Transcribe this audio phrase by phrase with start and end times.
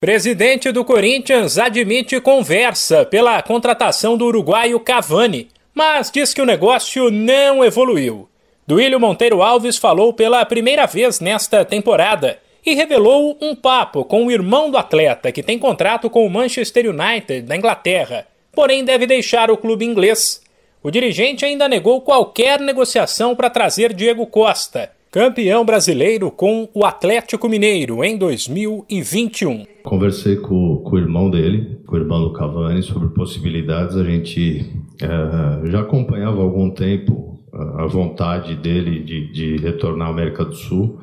[0.00, 7.10] Presidente do Corinthians admite conversa pela contratação do uruguaio Cavani, mas diz que o negócio
[7.10, 8.28] não evoluiu.
[8.64, 14.30] Duílio Monteiro Alves falou pela primeira vez nesta temporada e revelou um papo com o
[14.30, 19.50] irmão do atleta que tem contrato com o Manchester United da Inglaterra, porém deve deixar
[19.50, 20.40] o clube inglês.
[20.80, 27.48] O dirigente ainda negou qualquer negociação para trazer Diego Costa campeão brasileiro com o Atlético
[27.48, 29.66] Mineiro em 2021.
[29.82, 33.96] Conversei com, com o irmão dele, com o irmão do Cavani, sobre possibilidades.
[33.96, 40.10] A gente é, já acompanhava há algum tempo a vontade dele de, de retornar à
[40.12, 41.00] América do Sul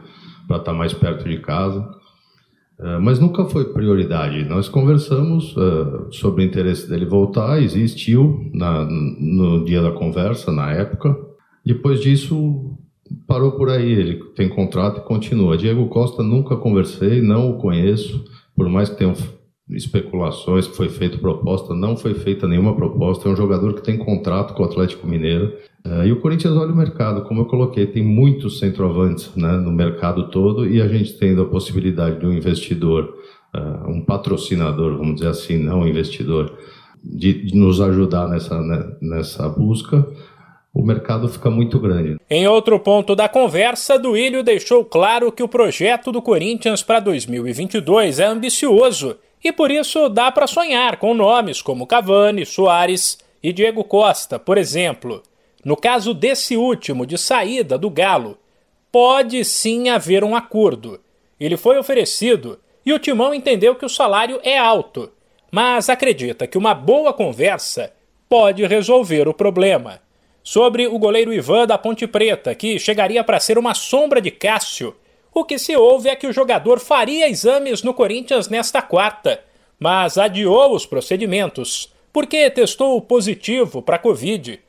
[0.48, 1.86] para estar mais perto de casa.
[2.80, 4.46] É, mas nunca foi prioridade.
[4.46, 5.54] Nós conversamos
[6.12, 11.14] sobre o interesse dele voltar, existiu na, no dia da conversa, na época.
[11.66, 12.78] Depois disso,
[13.28, 13.92] parou por aí.
[13.92, 15.58] Ele tem contrato e continua.
[15.58, 18.24] Diego Costa nunca conversei, não o conheço,
[18.56, 19.14] por mais que tenham
[19.70, 23.28] especulações que foi feita proposta, não foi feita nenhuma proposta.
[23.28, 25.54] É um jogador que tem contrato com o Atlético Mineiro.
[25.86, 29.72] Uh, e o Corinthians olha o mercado, como eu coloquei, tem muitos centroavantes né, no
[29.72, 33.14] mercado todo e a gente tendo a possibilidade de um investidor,
[33.56, 36.58] uh, um patrocinador, vamos dizer assim, não um investidor,
[37.04, 40.08] de, de nos ajudar nessa, né, nessa busca
[40.76, 42.18] o mercado fica muito grande.
[42.30, 48.20] Em outro ponto da conversa, Duílio deixou claro que o projeto do Corinthians para 2022
[48.20, 53.86] é ambicioso e por isso dá para sonhar com nomes como Cavani, Soares e Diego
[53.86, 55.24] Costa, por exemplo.
[55.64, 58.38] No caso desse último, de saída do Galo,
[58.92, 61.00] pode sim haver um acordo.
[61.40, 65.10] Ele foi oferecido e o Timão entendeu que o salário é alto,
[65.50, 67.94] mas acredita que uma boa conversa
[68.28, 70.04] pode resolver o problema
[70.46, 74.96] sobre o goleiro Ivan da Ponte Preta, que chegaria para ser uma sombra de Cássio.
[75.34, 79.42] O que se ouve é que o jogador faria exames no Corinthians nesta quarta,
[79.80, 84.60] mas adiou os procedimentos porque testou positivo para Covid.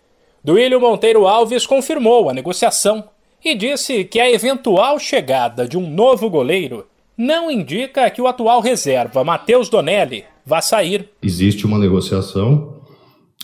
[0.43, 3.05] Duílio Monteiro Alves confirmou a negociação
[3.45, 8.61] e disse que a eventual chegada de um novo goleiro não indica que o atual
[8.61, 11.11] reserva, Matheus Donelli, vá sair.
[11.23, 12.81] Existe uma negociação.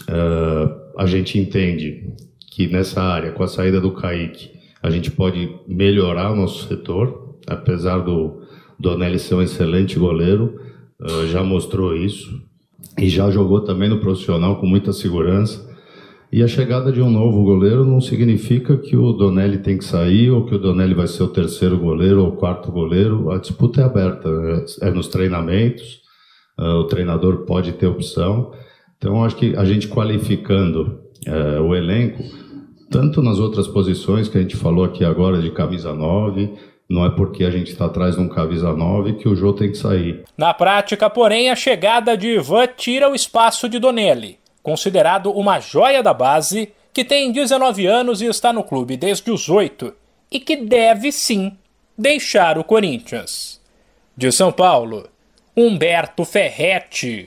[0.09, 2.13] Uh a gente entende
[2.51, 4.51] que nessa área, com a saída do Kaique,
[4.83, 8.43] a gente pode melhorar o nosso setor, apesar do
[8.79, 10.61] Donelli ser um excelente goleiro,
[11.01, 12.43] uh, já mostrou isso
[12.99, 15.71] e já jogou também no profissional com muita segurança.
[16.33, 20.31] E a chegada de um novo goleiro não significa que o Donelli tem que sair
[20.31, 23.31] ou que o Donelli vai ser o terceiro goleiro ou o quarto goleiro.
[23.31, 24.29] A disputa é aberta,
[24.81, 26.01] é, é nos treinamentos,
[26.59, 28.53] uh, o treinador pode ter opção.
[29.03, 32.23] Então, acho que a gente qualificando é, o elenco,
[32.89, 36.55] tanto nas outras posições que a gente falou aqui agora de camisa 9,
[36.89, 39.73] não é porque a gente está atrás de um camisa 9 que o jogo tem
[39.73, 40.23] que sair.
[40.39, 46.01] Na prática, porém, a chegada de Ivan tira o espaço de Donelli, considerado uma joia
[46.01, 49.93] da base, que tem 19 anos e está no clube desde os 8,
[50.31, 51.51] e que deve sim
[51.99, 53.61] deixar o Corinthians.
[54.17, 55.09] De São Paulo,
[55.57, 57.21] Humberto Ferretti.